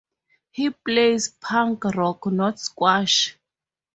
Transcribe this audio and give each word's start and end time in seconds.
He 0.49 0.71
plays 0.71 1.27
punk 1.27 1.83
rock, 1.85 2.25
not 2.25 2.59
squash. 2.59 3.37